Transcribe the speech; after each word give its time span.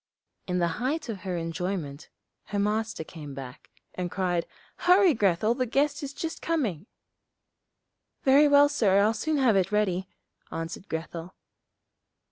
In 0.47 0.57
the 0.57 0.67
height 0.81 1.09
of 1.09 1.19
her 1.19 1.37
enjoyment, 1.37 2.09
her 2.45 2.57
Master 2.57 3.03
came 3.03 3.35
back, 3.35 3.69
and 3.93 4.09
cried, 4.09 4.47
'Hurry, 4.77 5.13
Grethel, 5.13 5.53
the 5.53 5.67
guest 5.67 6.01
is 6.01 6.11
just 6.11 6.41
coming.' 6.41 6.87
'Very 8.23 8.47
well, 8.47 8.67
sir, 8.67 8.97
I'll 8.99 9.13
soon 9.13 9.37
have 9.37 9.55
it 9.55 9.71
ready,' 9.71 10.09
answered 10.49 10.89
Grethel. 10.89 11.35